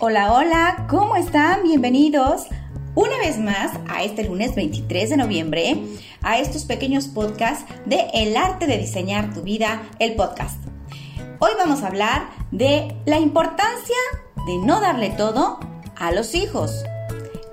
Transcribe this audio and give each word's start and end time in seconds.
Hola, 0.00 0.32
hola, 0.32 0.86
¿cómo 0.88 1.16
están? 1.16 1.64
Bienvenidos 1.64 2.46
una 2.94 3.18
vez 3.18 3.36
más 3.36 3.72
a 3.88 4.04
este 4.04 4.22
lunes 4.22 4.54
23 4.54 5.10
de 5.10 5.16
noviembre, 5.16 5.82
a 6.22 6.38
estos 6.38 6.66
pequeños 6.66 7.08
podcasts 7.08 7.64
de 7.84 8.06
El 8.14 8.36
arte 8.36 8.68
de 8.68 8.78
diseñar 8.78 9.34
tu 9.34 9.42
vida, 9.42 9.82
el 9.98 10.14
podcast. 10.14 10.62
Hoy 11.40 11.50
vamos 11.58 11.82
a 11.82 11.88
hablar 11.88 12.28
de 12.52 12.94
la 13.06 13.18
importancia 13.18 13.96
de 14.46 14.58
no 14.58 14.80
darle 14.80 15.10
todo 15.10 15.58
a 15.96 16.12
los 16.12 16.36
hijos. 16.36 16.84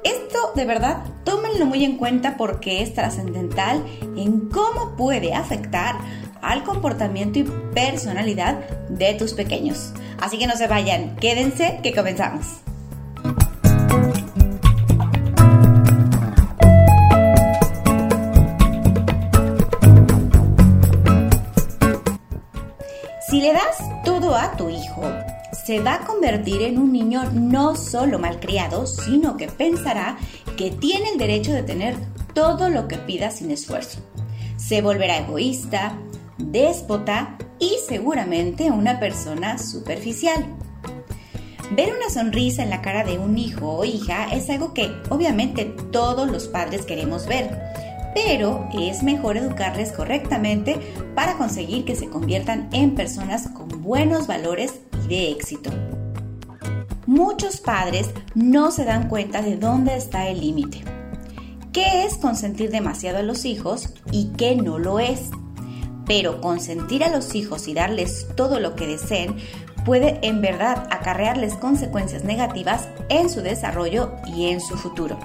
Esto 0.03 0.51
de 0.53 0.65
verdad 0.65 1.03
tómenlo 1.23 1.65
muy 1.65 1.83
en 1.83 1.97
cuenta 1.97 2.37
porque 2.37 2.83
es 2.83 2.93
trascendental 2.93 3.83
en 4.15 4.49
cómo 4.49 4.95
puede 4.95 5.33
afectar 5.33 5.95
al 6.43 6.63
comportamiento 6.63 7.39
y 7.39 7.43
personalidad 7.73 8.59
de 8.89 9.15
tus 9.15 9.33
pequeños. 9.33 9.93
Así 10.19 10.37
que 10.37 10.47
no 10.47 10.55
se 10.55 10.67
vayan, 10.67 11.15
quédense 11.17 11.79
que 11.83 11.93
comenzamos. 11.93 12.61
Si 23.29 23.41
le 23.41 23.53
das 23.53 23.77
todo 24.05 24.35
a 24.35 24.55
tu 24.55 24.69
hijo, 24.69 25.03
se 25.65 25.79
va 25.79 25.95
a 25.95 26.05
convertir 26.05 26.61
en 26.61 26.77
un 26.77 26.93
niño 26.93 27.23
no 27.33 27.75
solo 27.75 28.19
malcriado, 28.19 28.85
sino 28.85 29.35
que 29.35 29.47
pensará 29.47 30.17
que 30.55 30.71
tiene 30.71 31.09
el 31.09 31.17
derecho 31.17 31.51
de 31.51 31.63
tener 31.63 31.95
todo 32.33 32.69
lo 32.69 32.87
que 32.87 32.97
pida 32.97 33.31
sin 33.31 33.51
esfuerzo. 33.51 33.99
Se 34.57 34.81
volverá 34.81 35.17
egoísta, 35.17 35.97
déspota 36.37 37.37
y 37.59 37.77
seguramente 37.87 38.71
una 38.71 38.99
persona 38.99 39.57
superficial. 39.57 40.45
Ver 41.71 41.93
una 41.95 42.09
sonrisa 42.09 42.63
en 42.63 42.69
la 42.69 42.81
cara 42.81 43.03
de 43.03 43.17
un 43.17 43.37
hijo 43.37 43.69
o 43.77 43.85
hija 43.85 44.27
es 44.31 44.49
algo 44.49 44.73
que 44.73 44.91
obviamente 45.09 45.65
todos 45.91 46.29
los 46.29 46.47
padres 46.47 46.85
queremos 46.85 47.25
ver, 47.25 47.59
pero 48.13 48.69
es 48.79 49.03
mejor 49.03 49.37
educarles 49.37 49.91
correctamente 49.91 50.79
para 51.15 51.37
conseguir 51.37 51.83
que 51.83 51.95
se 51.95 52.07
conviertan 52.07 52.69
en 52.71 52.95
personas 52.95 53.49
con 53.49 53.81
buenos 53.81 54.27
valores 54.27 54.79
y 55.05 55.07
de 55.07 55.31
éxito. 55.31 55.71
Muchos 57.07 57.57
padres 57.57 58.09
no 58.35 58.71
se 58.71 58.85
dan 58.85 59.09
cuenta 59.09 59.41
de 59.41 59.57
dónde 59.57 59.95
está 59.95 60.27
el 60.27 60.41
límite. 60.41 60.83
¿Qué 61.71 62.05
es 62.05 62.15
consentir 62.15 62.71
demasiado 62.71 63.17
a 63.17 63.23
los 63.23 63.43
hijos 63.43 63.89
y 64.11 64.27
qué 64.37 64.55
no 64.55 64.79
lo 64.79 64.99
es? 64.99 65.29
Pero 66.07 66.41
consentir 66.41 67.03
a 67.03 67.09
los 67.09 67.35
hijos 67.35 67.67
y 67.67 67.73
darles 67.73 68.27
todo 68.35 68.59
lo 68.59 68.75
que 68.75 68.87
deseen 68.87 69.35
puede 69.85 70.19
en 70.23 70.41
verdad 70.41 70.87
acarrearles 70.91 71.53
consecuencias 71.55 72.23
negativas 72.23 72.87
en 73.09 73.29
su 73.29 73.41
desarrollo 73.41 74.11
y 74.25 74.47
en 74.49 74.59
su 74.59 74.75
futuro. 74.77 75.17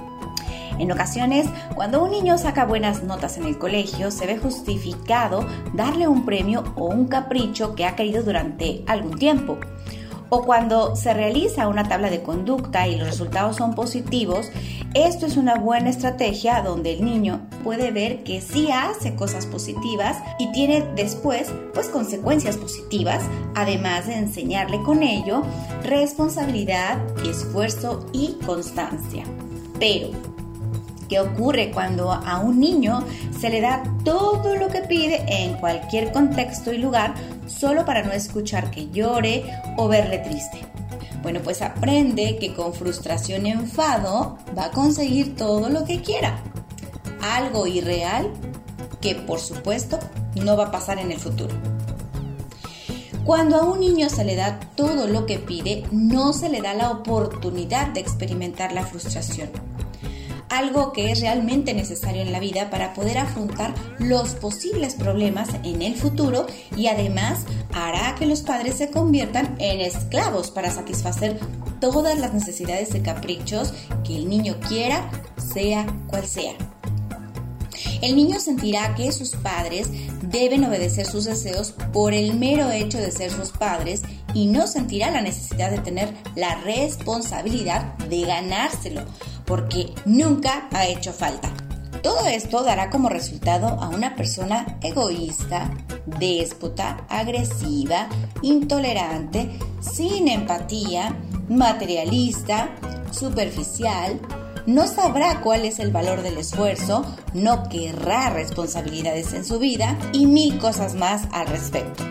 En 0.79 0.91
ocasiones, 0.91 1.47
cuando 1.75 2.03
un 2.03 2.11
niño 2.11 2.37
saca 2.37 2.65
buenas 2.65 3.03
notas 3.03 3.37
en 3.37 3.45
el 3.45 3.57
colegio, 3.57 4.09
se 4.09 4.25
ve 4.25 4.37
justificado 4.37 5.45
darle 5.73 6.07
un 6.07 6.25
premio 6.25 6.63
o 6.75 6.85
un 6.85 7.07
capricho 7.07 7.75
que 7.75 7.85
ha 7.85 7.95
querido 7.95 8.23
durante 8.23 8.83
algún 8.87 9.17
tiempo 9.17 9.59
o 10.31 10.45
cuando 10.45 10.95
se 10.95 11.13
realiza 11.13 11.67
una 11.67 11.89
tabla 11.89 12.09
de 12.09 12.23
conducta 12.23 12.87
y 12.87 12.95
los 12.95 13.05
resultados 13.05 13.57
son 13.57 13.75
positivos, 13.75 14.49
esto 14.93 15.25
es 15.25 15.35
una 15.35 15.55
buena 15.55 15.89
estrategia 15.89 16.61
donde 16.61 16.93
el 16.93 17.03
niño 17.03 17.41
puede 17.65 17.91
ver 17.91 18.23
que 18.23 18.39
sí 18.39 18.69
hace 18.71 19.13
cosas 19.15 19.45
positivas 19.45 20.17
y 20.39 20.49
tiene 20.53 20.85
después 20.95 21.51
pues 21.73 21.89
consecuencias 21.89 22.55
positivas, 22.55 23.21
además 23.55 24.07
de 24.07 24.15
enseñarle 24.15 24.81
con 24.83 25.03
ello 25.03 25.43
responsabilidad, 25.83 26.97
esfuerzo 27.25 28.05
y 28.13 28.37
constancia. 28.45 29.25
Pero 29.79 30.11
¿Qué 31.11 31.19
ocurre 31.19 31.71
cuando 31.71 32.09
a 32.09 32.39
un 32.39 32.61
niño 32.61 33.05
se 33.37 33.49
le 33.49 33.59
da 33.59 33.83
todo 34.05 34.55
lo 34.55 34.69
que 34.69 34.79
pide 34.79 35.25
en 35.27 35.55
cualquier 35.55 36.13
contexto 36.13 36.71
y 36.71 36.77
lugar 36.77 37.15
solo 37.47 37.83
para 37.85 38.01
no 38.01 38.13
escuchar 38.13 38.71
que 38.71 38.89
llore 38.91 39.43
o 39.75 39.89
verle 39.89 40.19
triste? 40.19 40.61
Bueno, 41.21 41.41
pues 41.43 41.61
aprende 41.61 42.37
que 42.39 42.53
con 42.53 42.73
frustración 42.73 43.45
y 43.45 43.51
enfado 43.51 44.37
va 44.57 44.67
a 44.67 44.71
conseguir 44.71 45.35
todo 45.35 45.67
lo 45.69 45.83
que 45.83 46.01
quiera. 46.01 46.41
Algo 47.21 47.67
irreal 47.67 48.31
que 49.01 49.15
por 49.15 49.41
supuesto 49.41 49.99
no 50.35 50.55
va 50.55 50.67
a 50.67 50.71
pasar 50.71 50.97
en 50.97 51.11
el 51.11 51.19
futuro. 51.19 51.53
Cuando 53.25 53.57
a 53.57 53.63
un 53.65 53.81
niño 53.81 54.07
se 54.07 54.23
le 54.23 54.37
da 54.37 54.61
todo 54.77 55.07
lo 55.07 55.25
que 55.25 55.39
pide, 55.39 55.83
no 55.91 56.31
se 56.31 56.47
le 56.47 56.61
da 56.61 56.73
la 56.73 56.89
oportunidad 56.89 57.87
de 57.87 57.99
experimentar 57.99 58.71
la 58.71 58.85
frustración 58.85 59.70
algo 60.51 60.91
que 60.91 61.11
es 61.11 61.21
realmente 61.21 61.73
necesario 61.73 62.21
en 62.21 62.31
la 62.31 62.39
vida 62.39 62.69
para 62.69 62.93
poder 62.93 63.17
afrontar 63.17 63.73
los 63.99 64.35
posibles 64.35 64.95
problemas 64.95 65.49
en 65.63 65.81
el 65.81 65.95
futuro 65.95 66.45
y 66.75 66.87
además 66.87 67.45
hará 67.73 68.15
que 68.15 68.25
los 68.25 68.41
padres 68.41 68.75
se 68.75 68.91
conviertan 68.91 69.55
en 69.59 69.79
esclavos 69.79 70.51
para 70.51 70.69
satisfacer 70.69 71.39
todas 71.79 72.19
las 72.19 72.33
necesidades 72.33 72.91
de 72.91 73.01
caprichos 73.01 73.73
que 74.03 74.15
el 74.15 74.29
niño 74.29 74.57
quiera, 74.67 75.09
sea 75.53 75.87
cual 76.07 76.27
sea. 76.27 76.53
El 78.01 78.15
niño 78.15 78.39
sentirá 78.39 78.95
que 78.95 79.11
sus 79.11 79.31
padres 79.31 79.89
deben 80.23 80.65
obedecer 80.65 81.05
sus 81.05 81.25
deseos 81.25 81.73
por 81.93 82.13
el 82.13 82.33
mero 82.33 82.71
hecho 82.71 82.97
de 82.97 83.11
ser 83.11 83.31
sus 83.31 83.49
padres 83.49 84.01
y 84.33 84.47
no 84.47 84.65
sentirá 84.67 85.11
la 85.11 85.21
necesidad 85.21 85.69
de 85.71 85.79
tener 85.79 86.13
la 86.35 86.55
responsabilidad 86.61 87.95
de 88.09 88.21
ganárselo, 88.21 89.03
porque 89.45 89.93
nunca 90.05 90.67
ha 90.71 90.87
hecho 90.87 91.13
falta. 91.13 91.49
Todo 92.01 92.25
esto 92.27 92.63
dará 92.63 92.89
como 92.89 93.09
resultado 93.09 93.67
a 93.67 93.89
una 93.89 94.15
persona 94.15 94.79
egoísta, 94.81 95.69
déspota, 96.05 97.05
agresiva, 97.09 98.09
intolerante, 98.41 99.51
sin 99.79 100.27
empatía, 100.27 101.15
materialista, 101.47 102.69
superficial, 103.11 104.19
no 104.65 104.87
sabrá 104.87 105.41
cuál 105.41 105.65
es 105.65 105.79
el 105.79 105.91
valor 105.91 106.21
del 106.21 106.37
esfuerzo, 106.37 107.03
no 107.33 107.67
querrá 107.69 108.29
responsabilidades 108.29 109.33
en 109.33 109.43
su 109.43 109.59
vida 109.59 109.97
y 110.13 110.25
mil 110.27 110.59
cosas 110.59 110.95
más 110.95 111.27
al 111.31 111.47
respecto. 111.47 112.03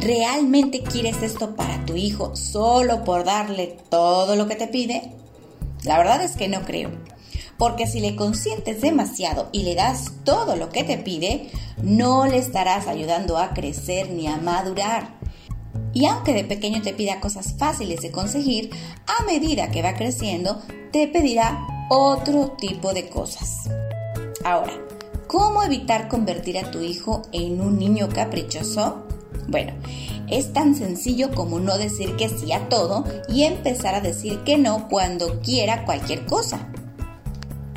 ¿Realmente 0.00 0.82
quieres 0.82 1.22
esto 1.22 1.54
para 1.54 1.84
tu 1.84 1.96
hijo 1.96 2.34
solo 2.36 3.04
por 3.04 3.24
darle 3.24 3.78
todo 3.90 4.36
lo 4.36 4.46
que 4.46 4.56
te 4.56 4.68
pide? 4.68 5.12
La 5.84 5.98
verdad 5.98 6.22
es 6.22 6.36
que 6.36 6.48
no 6.48 6.62
creo. 6.62 6.90
Porque 7.56 7.86
si 7.86 8.00
le 8.00 8.14
consientes 8.14 8.80
demasiado 8.80 9.48
y 9.52 9.62
le 9.62 9.74
das 9.74 10.12
todo 10.24 10.56
lo 10.56 10.70
que 10.70 10.84
te 10.84 10.96
pide, 10.96 11.50
no 11.82 12.26
le 12.26 12.38
estarás 12.38 12.86
ayudando 12.86 13.38
a 13.38 13.52
crecer 13.52 14.10
ni 14.10 14.26
a 14.26 14.36
madurar. 14.36 15.18
Y 15.92 16.06
aunque 16.06 16.34
de 16.34 16.44
pequeño 16.44 16.82
te 16.82 16.94
pida 16.94 17.20
cosas 17.20 17.54
fáciles 17.58 18.00
de 18.00 18.12
conseguir, 18.12 18.70
a 19.06 19.24
medida 19.24 19.70
que 19.70 19.82
va 19.82 19.94
creciendo, 19.94 20.62
te 20.92 21.08
pedirá 21.08 21.66
otro 21.90 22.52
tipo 22.58 22.92
de 22.92 23.08
cosas. 23.08 23.68
Ahora, 24.44 24.72
¿cómo 25.26 25.62
evitar 25.62 26.08
convertir 26.08 26.58
a 26.58 26.70
tu 26.70 26.82
hijo 26.82 27.22
en 27.32 27.60
un 27.60 27.78
niño 27.78 28.08
caprichoso? 28.08 29.06
Bueno, 29.48 29.72
es 30.30 30.52
tan 30.52 30.74
sencillo 30.74 31.34
como 31.34 31.60
no 31.60 31.78
decir 31.78 32.16
que 32.16 32.28
sí 32.28 32.52
a 32.52 32.68
todo 32.68 33.04
y 33.28 33.44
empezar 33.44 33.94
a 33.94 34.00
decir 34.00 34.40
que 34.44 34.58
no 34.58 34.88
cuando 34.88 35.40
quiera 35.40 35.84
cualquier 35.84 36.26
cosa. 36.26 36.68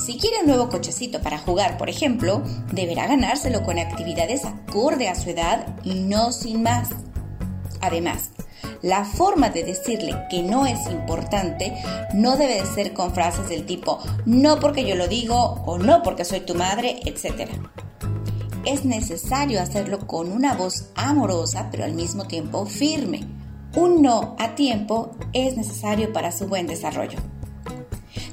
Si 0.03 0.17
quiere 0.17 0.39
un 0.41 0.47
nuevo 0.47 0.69
cochecito 0.69 1.21
para 1.21 1.37
jugar, 1.37 1.77
por 1.77 1.89
ejemplo, 1.89 2.41
deberá 2.71 3.07
ganárselo 3.07 3.63
con 3.63 3.77
actividades 3.77 4.45
acorde 4.45 5.07
a 5.07 5.15
su 5.15 5.29
edad 5.29 5.75
y 5.83 5.95
no 5.95 6.31
sin 6.31 6.63
más. 6.63 6.89
Además, 7.81 8.31
la 8.81 9.05
forma 9.05 9.49
de 9.49 9.63
decirle 9.63 10.15
que 10.29 10.41
no 10.41 10.65
es 10.65 10.79
importante 10.87 11.73
no 12.13 12.35
debe 12.35 12.65
ser 12.65 12.93
con 12.93 13.13
frases 13.13 13.47
del 13.49 13.65
tipo 13.65 13.99
no 14.25 14.59
porque 14.59 14.85
yo 14.85 14.95
lo 14.95 15.07
digo 15.07 15.61
o 15.65 15.77
no 15.77 16.01
porque 16.01 16.25
soy 16.25 16.41
tu 16.41 16.55
madre, 16.55 16.99
etc 17.05 17.51
es 18.65 18.85
necesario 18.85 19.61
hacerlo 19.61 20.07
con 20.07 20.31
una 20.31 20.53
voz 20.53 20.89
amorosa 20.95 21.69
pero 21.71 21.83
al 21.83 21.93
mismo 21.93 22.25
tiempo 22.25 22.65
firme. 22.65 23.27
Un 23.75 24.01
no 24.01 24.35
a 24.37 24.55
tiempo 24.55 25.11
es 25.33 25.55
necesario 25.55 26.11
para 26.11 26.31
su 26.31 26.47
buen 26.47 26.67
desarrollo. 26.67 27.19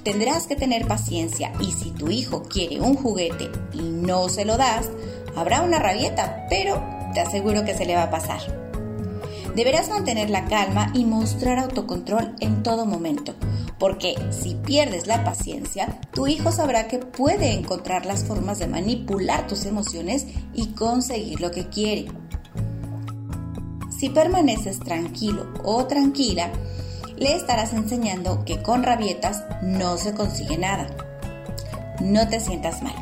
Tendrás 0.02 0.46
que 0.46 0.56
tener 0.56 0.86
paciencia 0.86 1.52
y 1.60 1.72
si 1.72 1.90
tu 1.90 2.10
hijo 2.10 2.42
quiere 2.42 2.80
un 2.80 2.94
juguete 2.94 3.50
y 3.72 3.82
no 3.82 4.28
se 4.28 4.44
lo 4.44 4.56
das, 4.56 4.88
habrá 5.36 5.62
una 5.62 5.78
rabieta, 5.78 6.46
pero 6.48 6.82
te 7.14 7.20
aseguro 7.20 7.64
que 7.64 7.76
se 7.76 7.84
le 7.84 7.94
va 7.94 8.04
a 8.04 8.10
pasar. 8.10 8.40
Deberás 9.54 9.88
mantener 9.88 10.30
la 10.30 10.44
calma 10.46 10.92
y 10.94 11.04
mostrar 11.04 11.58
autocontrol 11.58 12.36
en 12.40 12.62
todo 12.62 12.86
momento, 12.86 13.34
porque 13.78 14.14
si 14.30 14.54
pierdes 14.54 15.06
la 15.06 15.24
paciencia, 15.24 16.00
tu 16.12 16.26
hijo 16.26 16.50
sabrá 16.50 16.88
que 16.88 16.98
puede 16.98 17.52
encontrar 17.52 18.06
las 18.06 18.24
formas 18.24 18.58
de 18.58 18.66
manipular 18.66 19.46
tus 19.46 19.64
emociones 19.66 20.26
y 20.54 20.68
conseguir 20.68 21.40
lo 21.40 21.50
que 21.50 21.68
quiere. 21.68 22.06
Si 23.98 24.10
permaneces 24.10 24.78
tranquilo 24.80 25.46
o 25.64 25.86
tranquila, 25.86 26.50
le 27.16 27.34
estarás 27.34 27.72
enseñando 27.72 28.44
que 28.44 28.62
con 28.62 28.82
rabietas 28.82 29.44
no 29.62 29.96
se 29.98 30.14
consigue 30.14 30.56
nada. 30.56 30.86
No 32.00 32.28
te 32.28 32.38
sientas 32.38 32.82
mal. 32.82 32.94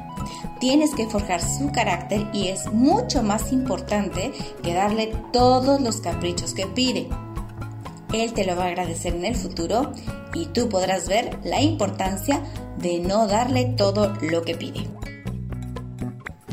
Tienes 0.58 0.94
que 0.94 1.06
forjar 1.06 1.42
su 1.42 1.70
carácter 1.70 2.26
y 2.32 2.48
es 2.48 2.72
mucho 2.72 3.22
más 3.22 3.52
importante 3.52 4.32
que 4.62 4.72
darle 4.72 5.12
todos 5.32 5.80
los 5.80 6.00
caprichos 6.00 6.54
que 6.54 6.66
pide. 6.66 7.08
Él 8.20 8.32
te 8.32 8.44
lo 8.44 8.56
va 8.56 8.64
a 8.64 8.68
agradecer 8.68 9.14
en 9.14 9.24
el 9.24 9.36
futuro 9.36 9.92
y 10.34 10.46
tú 10.46 10.68
podrás 10.68 11.08
ver 11.08 11.38
la 11.44 11.60
importancia 11.60 12.42
de 12.78 12.98
no 12.98 13.26
darle 13.26 13.74
todo 13.76 14.14
lo 14.20 14.42
que 14.42 14.54
pide. 14.54 14.88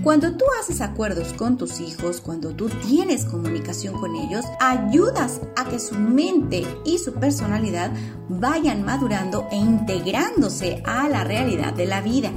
Cuando 0.03 0.35
tú 0.35 0.43
haces 0.59 0.81
acuerdos 0.81 1.31
con 1.31 1.57
tus 1.57 1.79
hijos, 1.79 2.19
cuando 2.19 2.49
tú 2.49 2.67
tienes 2.67 3.23
comunicación 3.23 3.97
con 3.97 4.17
ellos, 4.17 4.43
ayudas 4.59 5.39
a 5.55 5.63
que 5.69 5.79
su 5.79 5.95
mente 5.95 6.65
y 6.83 6.97
su 6.97 7.13
personalidad 7.13 7.89
vayan 8.27 8.83
madurando 8.83 9.47
e 9.49 9.55
integrándose 9.55 10.83
a 10.85 11.07
la 11.07 11.23
realidad 11.23 11.73
de 11.73 11.85
la 11.85 12.01
vida. 12.01 12.33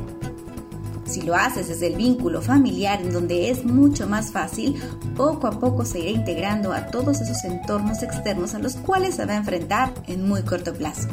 Si 1.07 1.23
lo 1.23 1.35
haces 1.35 1.69
desde 1.69 1.87
el 1.87 1.97
vínculo 1.97 2.43
familiar, 2.43 3.01
en 3.01 3.13
donde 3.13 3.51
es 3.51 3.65
mucho 3.65 4.09
más 4.09 4.33
fácil, 4.33 4.75
poco 5.17 5.47
a 5.47 5.59
poco 5.61 5.85
se 5.85 6.01
irá 6.01 6.11
integrando 6.11 6.73
a 6.73 6.87
todos 6.87 7.21
esos 7.21 7.45
entornos 7.45 8.03
externos 8.03 8.55
a 8.55 8.59
los 8.59 8.75
cuales 8.75 9.15
se 9.15 9.25
va 9.25 9.35
a 9.35 9.37
enfrentar 9.37 9.95
en 10.07 10.27
muy 10.27 10.43
corto 10.43 10.75
plazo. 10.75 11.09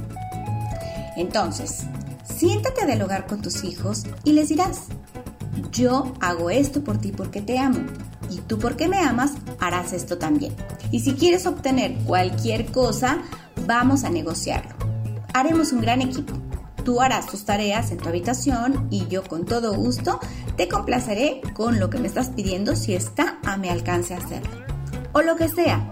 Entonces, 1.16 1.84
siéntate 2.24 2.82
a 2.82 2.88
dialogar 2.88 3.28
con 3.28 3.42
tus 3.42 3.64
hijos 3.64 4.04
y 4.24 4.34
les 4.34 4.50
dirás, 4.50 4.82
yo 5.72 6.14
hago 6.20 6.50
esto 6.50 6.84
por 6.84 6.98
ti 6.98 7.12
porque 7.12 7.42
te 7.42 7.60
amo 7.60 7.80
y 8.30 8.40
tú 8.40 8.58
porque 8.58 8.88
me 8.88 8.98
amas 8.98 9.34
harás 9.60 9.94
esto 9.94 10.18
también. 10.18 10.54
Y 10.92 11.02
si 11.02 11.14
quieres 11.14 11.46
obtener 11.46 11.96
cualquier 12.06 12.72
cosa, 12.72 13.20
vamos 13.68 14.04
a 14.04 14.10
negociarlo. 14.10 14.76
Haremos 15.34 15.72
un 15.72 15.82
gran 15.82 16.02
equipo. 16.02 16.34
Tú 16.84 17.02
harás 17.02 17.28
tus 17.28 17.46
tareas 17.46 17.92
en 17.92 17.98
tu 17.98 18.10
habitación 18.10 18.88
y 18.90 19.08
yo 19.08 19.24
con 19.24 19.46
todo 19.46 19.74
gusto 19.74 20.20
te 20.58 20.68
complaceré 20.68 21.42
con 21.54 21.80
lo 21.80 21.90
que 21.90 21.98
me 21.98 22.08
estás 22.08 22.30
pidiendo 22.30 22.76
si 22.76 22.94
está 22.94 23.40
a 23.46 23.58
mi 23.58 23.70
alcance 23.70 24.14
hacerlo. 24.14 24.52
O 25.14 25.22
lo 25.22 25.36
que 25.36 25.48
sea. 25.48 25.90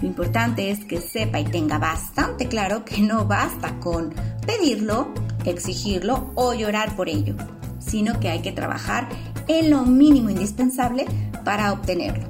Lo 0.00 0.06
importante 0.06 0.70
es 0.70 0.84
que 0.84 1.00
sepa 1.00 1.40
y 1.40 1.44
tenga 1.44 1.78
bastante 1.78 2.46
claro 2.46 2.84
que 2.84 3.00
no 3.00 3.24
basta 3.24 3.80
con 3.80 4.14
pedirlo, 4.46 5.08
exigirlo 5.44 6.30
o 6.36 6.54
llorar 6.54 6.94
por 6.94 7.08
ello 7.08 7.34
sino 7.78 8.20
que 8.20 8.28
hay 8.28 8.40
que 8.40 8.52
trabajar 8.52 9.08
en 9.46 9.70
lo 9.70 9.84
mínimo 9.84 10.30
indispensable 10.30 11.06
para 11.44 11.72
obtenerlo. 11.72 12.26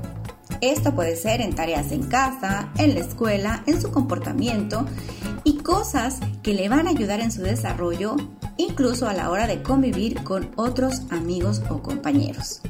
Esto 0.61 0.95
puede 0.95 1.17
ser 1.17 1.41
en 1.41 1.55
tareas 1.55 1.93
en 1.93 2.05
casa, 2.05 2.71
en 2.79 2.95
la 2.95 3.01
escuela, 3.01 3.63
en 3.67 3.81
su 3.81 3.91
comportamiento 3.93 4.87
cosas 5.69 6.21
que 6.43 6.55
le 6.55 6.71
van 6.71 6.87
a 6.87 6.91
ayudar 6.93 7.21
en 7.21 7.31
su 7.31 7.43
desarrollo, 7.43 8.17
incluso 8.57 9.07
a 9.07 9.13
la 9.13 9.29
hora 9.29 9.47
de 9.47 9.63
convivir 9.63 10.23
con 10.23 10.51
otros 10.57 11.03
amigos 11.11 11.61
o 11.69 11.83
compañeros. 11.83 12.63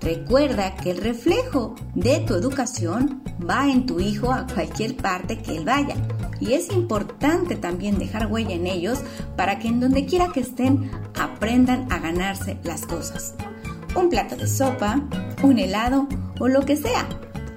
Recuerda 0.00 0.74
que 0.74 0.90
el 0.90 0.96
reflejo 0.96 1.76
de 1.94 2.18
tu 2.26 2.34
educación 2.34 3.22
va 3.48 3.70
en 3.70 3.86
tu 3.86 4.00
hijo 4.00 4.32
a 4.32 4.48
cualquier 4.48 4.96
parte 4.96 5.38
que 5.38 5.56
él 5.56 5.64
vaya. 5.64 5.94
Y 6.40 6.54
es 6.54 6.72
importante 6.72 7.54
también 7.54 8.00
dejar 8.00 8.26
huella 8.26 8.56
en 8.56 8.66
ellos 8.66 8.98
para 9.36 9.60
que 9.60 9.68
en 9.68 9.78
donde 9.78 10.04
quiera 10.04 10.32
que 10.32 10.40
estén 10.40 10.90
aprendan 11.16 11.86
a 11.92 12.00
ganarse 12.00 12.58
las 12.64 12.84
cosas. 12.84 13.36
Un 13.94 14.08
plato 14.08 14.34
de 14.34 14.48
sopa, 14.48 15.00
un 15.44 15.60
helado 15.60 16.08
o 16.40 16.48
lo 16.48 16.62
que 16.62 16.76
sea. 16.76 17.08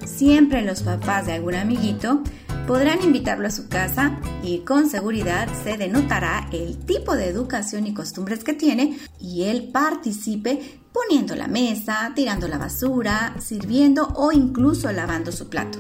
Siempre 0.06 0.62
los 0.62 0.84
papás 0.84 1.26
de 1.26 1.34
algún 1.34 1.56
amiguito 1.56 2.22
podrán 2.68 3.02
invitarlo 3.02 3.48
a 3.48 3.52
su 3.52 3.70
casa 3.70 4.20
y 4.44 4.60
con 4.60 4.90
seguridad 4.90 5.48
se 5.64 5.78
denotará 5.78 6.50
el 6.52 6.78
tipo 6.78 7.16
de 7.16 7.30
educación 7.30 7.88
y 7.88 7.94
costumbres 7.94 8.44
que 8.44 8.54
tiene 8.54 9.00
y 9.22 9.44
él 9.44 9.70
participe 9.72 10.82
poniendo 10.92 11.36
la 11.36 11.48
mesa, 11.48 12.12
tirando 12.14 12.48
la 12.50 12.58
basura, 12.58 13.36
sirviendo 13.40 14.10
o 14.16 14.34
incluso 14.34 14.92
lavando 14.92 15.32
su 15.32 15.48
plato. 15.48 15.80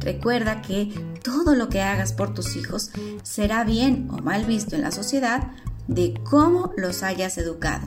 Recuerda 0.00 0.62
que 0.62 0.90
todo 1.22 1.54
lo 1.54 1.68
que 1.68 1.82
hagas 1.82 2.14
por 2.14 2.32
tus 2.32 2.56
hijos 2.56 2.90
será 3.22 3.64
bien 3.64 4.08
o 4.10 4.22
mal 4.22 4.46
visto 4.46 4.76
en 4.76 4.82
la 4.82 4.92
sociedad 4.92 5.52
de 5.88 6.14
cómo 6.24 6.72
los 6.76 7.02
hayas 7.02 7.36
educado. 7.36 7.86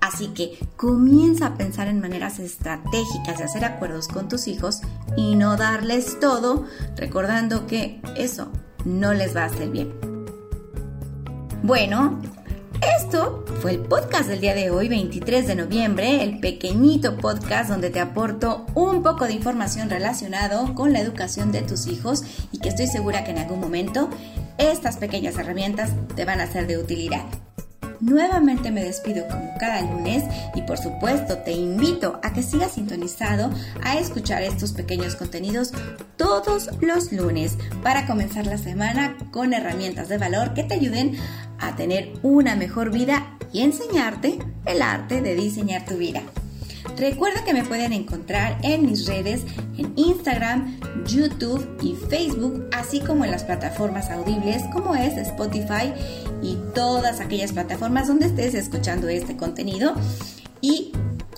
Así 0.00 0.28
que 0.28 0.58
comienza 0.76 1.46
a 1.46 1.54
pensar 1.56 1.88
en 1.88 2.00
maneras 2.00 2.38
estratégicas 2.38 3.38
de 3.38 3.44
hacer 3.44 3.64
acuerdos 3.64 4.08
con 4.08 4.28
tus 4.28 4.46
hijos 4.46 4.82
y 5.16 5.34
no 5.36 5.56
darles 5.56 6.18
todo, 6.20 6.64
recordando 6.96 7.66
que 7.66 8.00
eso 8.16 8.50
no 8.84 9.14
les 9.14 9.36
va 9.36 9.42
a 9.42 9.46
hacer 9.46 9.70
bien. 9.70 9.92
Bueno, 11.62 12.20
esto 12.98 13.44
fue 13.60 13.72
el 13.72 13.80
podcast 13.80 14.28
del 14.28 14.40
día 14.40 14.54
de 14.54 14.70
hoy, 14.70 14.88
23 14.88 15.46
de 15.46 15.54
noviembre, 15.54 16.22
el 16.22 16.40
pequeñito 16.40 17.16
podcast 17.16 17.70
donde 17.70 17.88
te 17.88 18.00
aporto 18.00 18.66
un 18.74 19.02
poco 19.02 19.24
de 19.24 19.32
información 19.32 19.88
relacionado 19.88 20.74
con 20.74 20.92
la 20.92 21.00
educación 21.00 21.52
de 21.52 21.62
tus 21.62 21.86
hijos 21.86 22.22
y 22.52 22.58
que 22.58 22.68
estoy 22.68 22.86
segura 22.86 23.24
que 23.24 23.30
en 23.30 23.38
algún 23.38 23.60
momento 23.60 24.10
estas 24.58 24.98
pequeñas 24.98 25.38
herramientas 25.38 25.92
te 26.14 26.24
van 26.24 26.40
a 26.40 26.46
ser 26.46 26.66
de 26.66 26.76
utilidad. 26.76 27.24
Nuevamente 28.04 28.70
me 28.70 28.84
despido 28.84 29.26
como 29.28 29.54
cada 29.58 29.80
lunes 29.80 30.24
y 30.54 30.60
por 30.60 30.76
supuesto 30.76 31.38
te 31.38 31.52
invito 31.52 32.20
a 32.22 32.34
que 32.34 32.42
sigas 32.42 32.72
sintonizado 32.72 33.50
a 33.82 33.96
escuchar 33.98 34.42
estos 34.42 34.72
pequeños 34.72 35.16
contenidos 35.16 35.72
todos 36.18 36.68
los 36.82 37.10
lunes 37.12 37.56
para 37.82 38.06
comenzar 38.06 38.46
la 38.46 38.58
semana 38.58 39.16
con 39.30 39.54
herramientas 39.54 40.10
de 40.10 40.18
valor 40.18 40.52
que 40.52 40.64
te 40.64 40.74
ayuden 40.74 41.16
a 41.58 41.76
tener 41.76 42.12
una 42.22 42.56
mejor 42.56 42.90
vida 42.90 43.38
y 43.54 43.62
enseñarte 43.62 44.38
el 44.66 44.82
arte 44.82 45.22
de 45.22 45.34
diseñar 45.34 45.86
tu 45.86 45.96
vida. 45.96 46.20
Recuerda 46.96 47.44
que 47.44 47.52
me 47.52 47.64
pueden 47.64 47.92
encontrar 47.92 48.58
en 48.62 48.86
mis 48.86 49.06
redes, 49.06 49.42
en 49.76 49.92
Instagram, 49.96 50.78
YouTube 51.06 51.66
y 51.82 51.94
Facebook, 51.94 52.68
así 52.72 53.00
como 53.00 53.24
en 53.24 53.32
las 53.32 53.42
plataformas 53.42 54.10
audibles 54.10 54.62
como 54.72 54.94
es 54.94 55.16
Spotify 55.16 55.92
y 56.40 56.56
todas 56.74 57.20
aquellas 57.20 57.52
plataformas 57.52 58.06
donde 58.06 58.26
estés 58.26 58.54
escuchando 58.54 59.08
este 59.08 59.36
contenido. 59.36 59.94
Y 60.60 60.92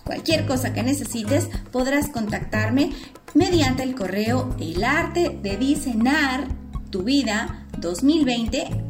cualquier 0.04 0.46
cosa 0.46 0.74
que 0.74 0.82
necesites 0.82 1.48
podrás 1.72 2.08
contactarme 2.08 2.92
mediante 3.34 3.82
el 3.82 3.94
correo 3.94 4.54
el 4.60 4.84
arte 4.84 5.38
de 5.42 5.56
diseñar 5.56 6.48
tu 6.90 7.02
vida 7.02 7.66
2020 7.78 8.86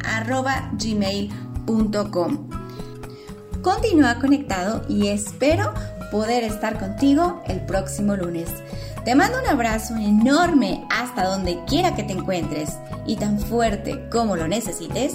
gmail.com. 0.78 2.48
Continúa 3.62 4.20
conectado 4.20 4.84
y 4.88 5.08
espero 5.08 5.72
poder 6.10 6.44
estar 6.44 6.78
contigo 6.78 7.42
el 7.46 7.60
próximo 7.60 8.16
lunes. 8.16 8.48
Te 9.04 9.14
mando 9.14 9.38
un 9.40 9.46
abrazo 9.46 9.94
enorme 9.96 10.84
hasta 10.90 11.24
donde 11.24 11.58
quiera 11.66 11.94
que 11.94 12.02
te 12.02 12.12
encuentres 12.12 12.76
y 13.06 13.16
tan 13.16 13.38
fuerte 13.38 14.08
como 14.10 14.36
lo 14.36 14.48
necesites. 14.48 15.14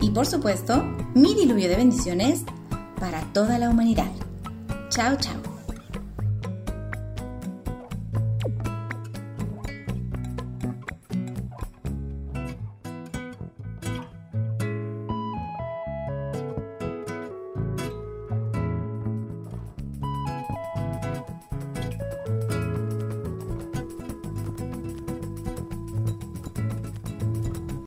Y 0.00 0.10
por 0.10 0.26
supuesto, 0.26 0.82
mi 1.14 1.34
diluvio 1.34 1.68
de 1.68 1.76
bendiciones 1.76 2.42
para 3.00 3.20
toda 3.32 3.58
la 3.58 3.68
humanidad. 3.68 4.10
Chao, 4.90 5.16
chao. 5.16 5.41